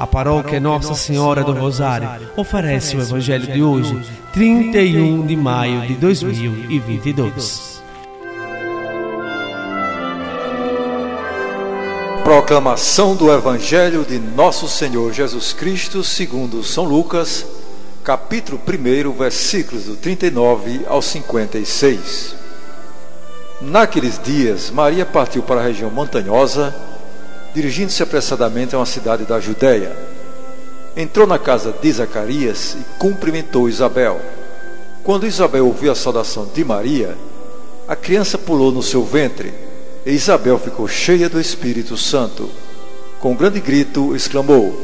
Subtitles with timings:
[0.00, 4.02] A paróquia Nossa Senhora do Rosário oferece o Evangelho de hoje,
[4.32, 7.82] 31 de maio de 2022.
[12.24, 17.44] Proclamação do Evangelho de Nosso Senhor Jesus Cristo, segundo São Lucas,
[18.02, 22.36] capítulo 1, versículos do 39 ao 56.
[23.60, 26.74] Naqueles dias, Maria partiu para a região montanhosa
[27.54, 29.96] dirigindo-se apressadamente a uma cidade da Judéia.
[30.96, 34.20] Entrou na casa de Zacarias e cumprimentou Isabel.
[35.02, 37.16] Quando Isabel ouviu a saudação de Maria,
[37.88, 39.52] a criança pulou no seu ventre
[40.04, 42.48] e Isabel ficou cheia do Espírito Santo.
[43.18, 44.78] Com um grande grito, exclamou: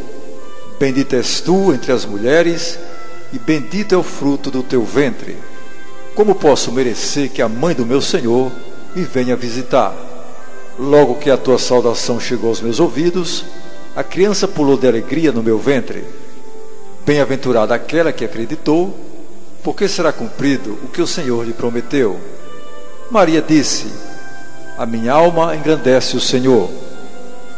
[0.79, 2.79] Bendita és tu entre as mulheres,
[3.33, 5.37] e bendito é o fruto do teu ventre.
[6.15, 8.53] Como posso merecer que a mãe do meu Senhor
[8.95, 9.95] me venha visitar?
[10.79, 13.47] Logo que a tua saudação chegou aos meus ouvidos,
[13.95, 16.05] a criança pulou de alegria no meu ventre.
[17.07, 18.95] Bem-aventurada aquela que acreditou,
[19.65, 22.21] porque será cumprido o que o Senhor lhe prometeu.
[23.11, 23.87] Maria disse:
[24.77, 26.69] A minha alma engrandece o Senhor,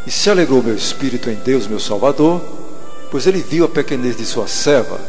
[0.07, 2.41] e se alegrou meu espírito em Deus, meu Salvador,
[3.11, 5.01] pois ele viu a pequenez de sua serva.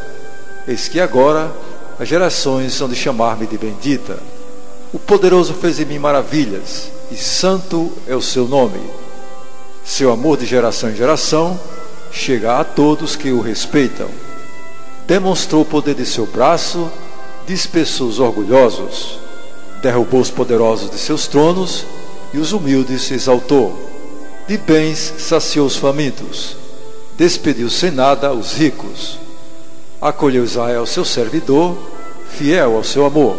[0.68, 1.52] Eis que agora
[2.00, 4.18] as gerações hão de chamar-me de bendita.
[4.92, 8.80] O poderoso fez em mim maravilhas e santo é o seu nome.
[9.84, 11.60] Seu amor de geração em geração
[12.12, 14.08] chega a todos que o respeitam.
[15.08, 16.90] Demonstrou o poder de seu braço,
[17.48, 19.20] dispersou os orgulhosos,
[19.82, 21.86] derrubou os poderosos de seus tronos
[22.34, 23.88] e os humildes exaltou.
[24.48, 26.56] De bens saciou os famintos,
[27.18, 29.18] despediu sem nada os ricos.
[30.00, 31.78] Acolheu Israel, seu servidor,
[32.30, 33.36] fiel ao seu amor,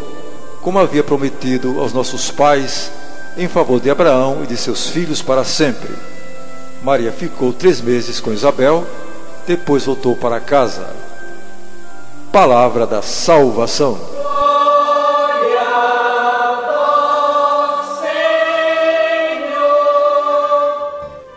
[0.60, 2.90] como havia prometido aos nossos pais
[3.36, 5.94] em favor de Abraão e de seus filhos para sempre.
[6.82, 8.86] Maria ficou três meses com Isabel,
[9.46, 10.88] depois voltou para casa.
[12.32, 13.98] Palavra da salvação.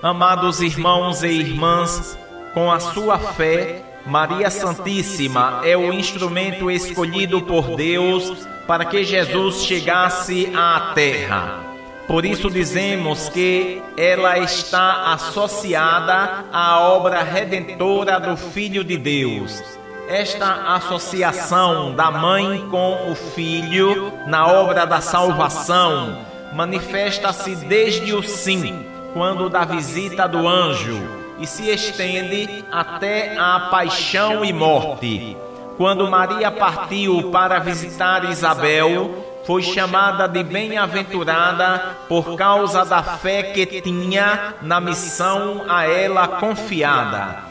[0.01, 2.17] Amados irmãos e irmãs,
[2.53, 9.63] com a sua fé, Maria Santíssima é o instrumento escolhido por Deus para que Jesus
[9.63, 11.72] chegasse à terra.
[12.07, 19.63] Por isso dizemos que ela está associada à obra redentora do Filho de Deus.
[20.09, 26.17] Esta associação da mãe com o filho na obra da salvação
[26.53, 31.01] manifesta-se desde o sim, quando da visita do anjo,
[31.39, 35.37] e se estende até a paixão e morte.
[35.77, 43.81] Quando Maria partiu para visitar Isabel, foi chamada de bem-aventurada por causa da fé que
[43.81, 47.43] tinha na missão a ela confiada.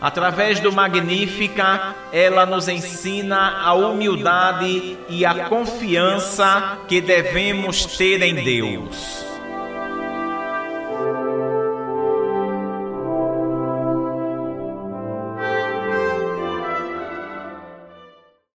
[0.00, 8.34] Através do Magnífica, ela nos ensina a humildade e a confiança que devemos ter em
[8.34, 9.29] Deus.